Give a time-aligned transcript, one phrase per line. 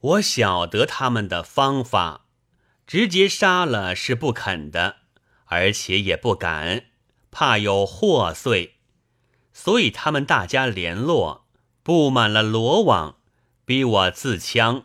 [0.00, 2.26] 我晓得他们的方法，
[2.86, 4.96] 直接杀了是不肯的，
[5.46, 6.84] 而且也不敢，
[7.32, 8.70] 怕有祸祟，
[9.52, 11.46] 所以他们大家联络，
[11.82, 13.18] 布满了罗网，
[13.64, 14.84] 逼我自枪。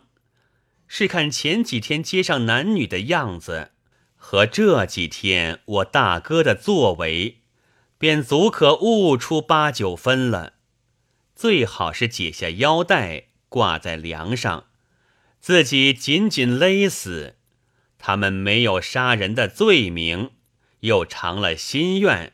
[0.88, 3.70] 是看前几天街上男女的样子，
[4.16, 7.42] 和这几天我大哥的作为，
[7.98, 10.54] 便足可悟出八九分了。
[11.36, 14.66] 最好是解下腰带挂在梁上。
[15.44, 17.36] 自己紧紧勒死，
[17.98, 20.30] 他们没有杀人的罪名，
[20.80, 22.32] 又偿了心愿，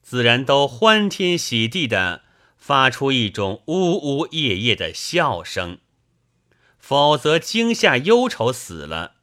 [0.00, 2.24] 自然都欢天喜地的
[2.56, 5.80] 发出一种呜呜咽咽的笑声。
[6.78, 9.16] 否则惊吓忧愁死了，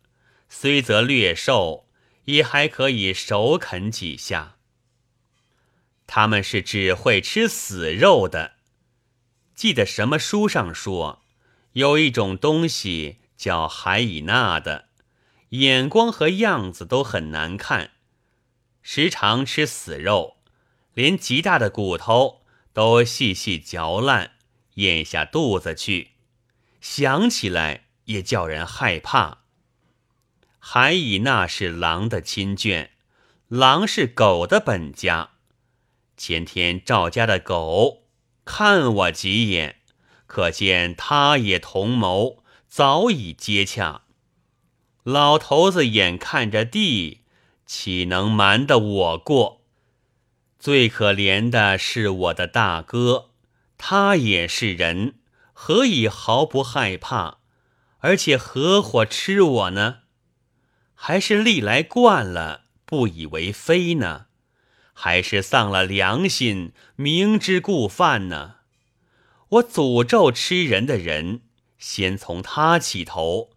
[0.48, 1.88] 虽则略瘦，
[2.26, 4.58] 也还可以手啃几下。
[6.06, 8.58] 他们是只会吃死肉的。
[9.56, 11.24] 记得什么书上说，
[11.72, 13.22] 有一种东西。
[13.44, 14.86] 叫海以娜的，
[15.50, 17.92] 眼光和样子都很难看，
[18.82, 20.38] 时常吃死肉，
[20.94, 24.32] 连极大的骨头都细细嚼烂，
[24.76, 26.12] 咽下肚子去，
[26.80, 29.40] 想起来也叫人害怕。
[30.58, 32.92] 海以娜是狼的亲眷，
[33.50, 35.32] 狼是狗的本家。
[36.16, 38.04] 前天赵家的狗
[38.46, 39.82] 看我几眼，
[40.28, 42.42] 可见他也同谋。
[42.76, 44.02] 早已接洽，
[45.04, 47.20] 老头子眼看着地，
[47.68, 49.62] 岂能瞒得我过？
[50.58, 53.30] 最可怜的是我的大哥，
[53.78, 55.20] 他也是人，
[55.54, 57.38] 何以毫不害怕，
[58.00, 59.98] 而且合伙吃我呢？
[60.96, 64.26] 还是历来惯了，不以为非呢？
[64.94, 68.56] 还是丧了良心，明知故犯呢？
[69.50, 71.42] 我诅咒吃人的人。
[71.86, 73.50] 先从他起头，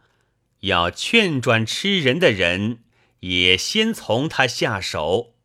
[0.62, 2.80] 要劝转吃人的人，
[3.20, 5.35] 也先从他下手。